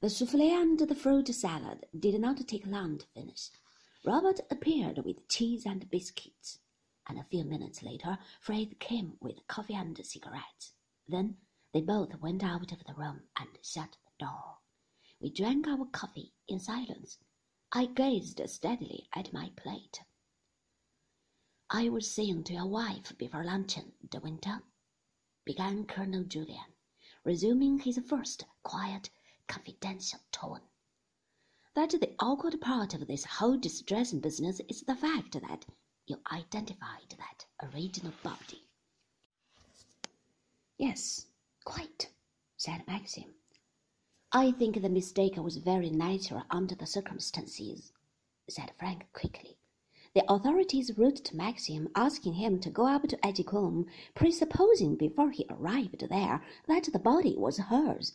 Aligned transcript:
The 0.00 0.10
souffle 0.10 0.40
and 0.42 0.78
the 0.78 0.94
fruit 0.94 1.26
salad 1.34 1.86
did 1.98 2.20
not 2.20 2.46
take 2.46 2.64
long 2.66 2.98
to 2.98 3.06
finish. 3.08 3.50
Robert 4.04 4.38
appeared 4.48 4.98
with 5.04 5.26
cheese 5.28 5.66
and 5.66 5.90
biscuits, 5.90 6.60
and 7.08 7.18
a 7.18 7.24
few 7.24 7.42
minutes 7.42 7.82
later 7.82 8.16
Fred 8.40 8.78
came 8.78 9.18
with 9.20 9.44
coffee 9.48 9.74
and 9.74 9.98
cigarettes. 10.06 10.74
Then 11.08 11.38
they 11.72 11.80
both 11.80 12.14
went 12.20 12.44
out 12.44 12.70
of 12.70 12.84
the 12.84 12.94
room 12.94 13.22
and 13.36 13.48
shut 13.60 13.96
the 14.04 14.24
door. 14.24 14.58
We 15.20 15.30
drank 15.30 15.66
our 15.66 15.84
coffee 15.86 16.32
in 16.46 16.60
silence. 16.60 17.18
I 17.72 17.86
gazed 17.86 18.40
steadily 18.48 19.08
at 19.12 19.32
my 19.32 19.50
plate. 19.56 20.02
I 21.70 21.88
was 21.88 22.08
saying 22.08 22.44
to 22.44 22.52
your 22.52 22.66
wife 22.66 23.18
before 23.18 23.42
luncheon, 23.42 23.94
De 24.08 24.20
Winter, 24.20 24.62
began 25.44 25.86
Colonel 25.86 26.22
Julyan, 26.22 26.72
resuming 27.24 27.80
his 27.80 27.98
first 28.06 28.44
quiet, 28.62 29.10
confidential 29.48 30.20
tone, 30.30 30.60
that 31.74 31.90
the 31.90 32.14
awkward 32.20 32.60
part 32.60 32.94
of 32.94 33.06
this 33.06 33.24
whole 33.24 33.56
distressing 33.56 34.20
business 34.20 34.60
is 34.68 34.82
the 34.82 34.94
fact 34.94 35.32
that 35.40 35.64
you 36.06 36.20
identified 36.30 37.16
that 37.18 37.46
original 37.72 38.12
body. 38.22 38.62
Yes, 40.76 41.26
quite, 41.64 42.10
said 42.56 42.86
Maxim. 42.86 43.34
I 44.32 44.52
think 44.52 44.80
the 44.80 44.88
mistake 44.88 45.36
was 45.36 45.56
very 45.56 45.90
natural 45.90 46.42
under 46.50 46.74
the 46.74 46.86
circumstances, 46.86 47.92
said 48.48 48.72
Frank 48.78 49.06
quickly. 49.12 49.56
The 50.14 50.24
authorities 50.30 50.96
wrote 50.98 51.24
to 51.24 51.36
Maxim 51.36 51.88
asking 51.94 52.34
him 52.34 52.60
to 52.60 52.70
go 52.70 52.86
up 52.86 53.06
to 53.08 53.26
Edgecoombe, 53.26 53.86
presupposing 54.14 54.96
before 54.96 55.30
he 55.30 55.46
arrived 55.50 56.08
there 56.08 56.44
that 56.66 56.84
the 56.92 56.98
body 56.98 57.36
was 57.36 57.58
hers. 57.58 58.14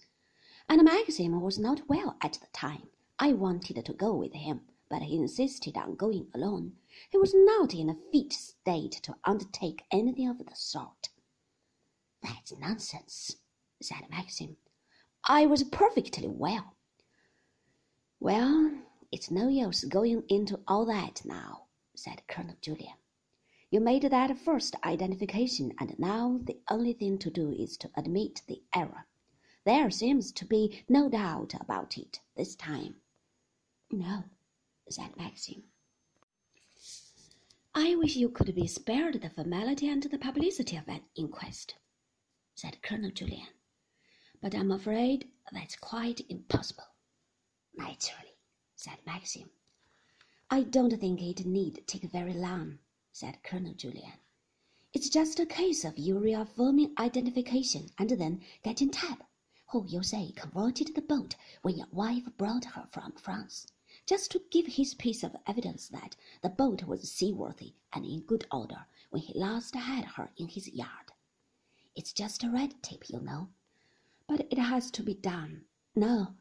And 0.69 0.83
Maxim 0.83 1.39
was 1.41 1.59
not 1.59 1.87
well 1.87 2.17
at 2.21 2.33
the 2.33 2.47
time. 2.53 2.87
I 3.19 3.33
wanted 3.33 3.85
to 3.85 3.93
go 3.93 4.13
with 4.13 4.33
him, 4.33 4.61
but 4.89 5.01
he 5.01 5.15
insisted 5.15 5.77
on 5.77 5.95
going 5.95 6.27
alone. 6.33 6.73
He 7.09 7.17
was 7.17 7.33
not 7.35 7.73
in 7.73 7.89
a 7.89 7.97
fit 8.11 8.33
state 8.33 8.99
to 9.03 9.15
undertake 9.23 9.83
anything 9.91 10.27
of 10.27 10.39
the 10.39 10.55
sort. 10.55 11.09
That's 12.21 12.57
nonsense, 12.57 13.37
said 13.81 14.09
Maxim. 14.09 14.57
I 15.27 15.45
was 15.45 15.63
perfectly 15.63 16.27
well. 16.27 16.75
Well, 18.19 18.71
it's 19.11 19.29
no 19.29 19.47
use 19.47 19.83
going 19.83 20.23
into 20.29 20.59
all 20.67 20.85
that 20.85 21.23
now 21.25 21.63
said 21.95 22.27
Colonel 22.27 22.55
Julyan. 22.59 22.97
You 23.69 23.79
made 23.79 24.01
that 24.03 24.37
first 24.39 24.75
identification, 24.83 25.73
and 25.79 25.97
now 25.99 26.39
the 26.43 26.59
only 26.69 26.93
thing 26.93 27.19
to 27.19 27.29
do 27.29 27.51
is 27.51 27.77
to 27.77 27.91
admit 27.95 28.41
the 28.47 28.63
error. 28.73 29.05
There 29.65 29.89
seems 29.89 30.31
to 30.33 30.45
be 30.45 30.83
no 30.89 31.09
doubt 31.09 31.53
about 31.59 31.97
it 31.97 32.19
this 32.35 32.55
time. 32.55 32.97
No, 33.89 34.25
said 34.89 35.15
Maxim. 35.15 35.63
I 37.73 37.95
wish 37.95 38.15
you 38.15 38.29
could 38.29 38.53
be 38.53 38.67
spared 38.67 39.21
the 39.21 39.29
formality 39.29 39.87
and 39.87 40.03
the 40.03 40.17
publicity 40.17 40.75
of 40.75 40.87
an 40.89 41.01
inquest, 41.15 41.75
said 42.53 42.81
Colonel 42.81 43.11
Julyan; 43.11 43.47
But 44.41 44.53
I'm 44.53 44.71
afraid 44.71 45.31
that's 45.51 45.75
quite 45.77 46.21
impossible. 46.29 46.83
Naturally, 47.73 48.35
said 48.75 48.97
Maxim. 49.05 49.49
I 50.49 50.63
don't 50.63 50.99
think 50.99 51.21
it 51.21 51.45
need 51.45 51.87
take 51.87 52.03
very 52.03 52.33
long, 52.33 52.79
said 53.11 53.41
Colonel 53.43 53.73
Julyan. 53.73 54.19
It's 54.93 55.09
just 55.09 55.39
a 55.39 55.45
case 55.45 55.83
of 55.85 55.97
you 55.97 56.19
reaffirming 56.19 56.93
identification 56.99 57.89
and 57.97 58.09
then 58.09 58.41
getting 58.61 58.91
Tabb, 58.91 59.23
who 59.73 59.87
you 59.87 60.03
say 60.03 60.31
converted 60.35 60.93
the 60.93 61.01
boat 61.01 61.35
when 61.63 61.75
your 61.75 61.87
wife 61.91 62.25
brought 62.37 62.63
her 62.63 62.87
from 62.91 63.11
France, 63.13 63.65
just 64.05 64.29
to 64.29 64.39
give 64.51 64.67
his 64.67 64.93
piece 64.93 65.23
of 65.23 65.35
evidence 65.47 65.89
that 65.89 66.15
the 66.43 66.49
boat 66.49 66.83
was 66.83 67.11
seaworthy 67.11 67.73
and 67.91 68.05
in 68.05 68.21
good 68.21 68.45
order 68.51 68.85
when 69.09 69.23
he 69.23 69.33
last 69.33 69.73
had 69.73 70.05
her 70.05 70.31
in 70.37 70.47
his 70.47 70.67
yard. 70.67 71.11
It's 71.95 72.13
just 72.13 72.43
a 72.43 72.51
red 72.51 72.83
tape, 72.83 73.09
you 73.09 73.19
know. 73.19 73.49
But 74.27 74.41
it 74.51 74.59
has 74.59 74.91
to 74.91 75.01
be 75.01 75.15
done. 75.15 75.65
No, 75.95 76.35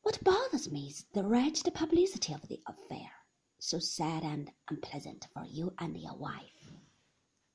what 0.00 0.24
bothers 0.24 0.70
me 0.70 0.88
is 0.88 1.04
the 1.12 1.24
wretched 1.24 1.74
publicity 1.74 2.32
of 2.32 2.48
the 2.48 2.62
affair 2.66 3.10
so 3.58 3.78
sad 3.78 4.22
and 4.22 4.50
unpleasant 4.70 5.26
for 5.34 5.44
you 5.44 5.74
and 5.78 5.96
your 5.96 6.14
wife. 6.14 6.57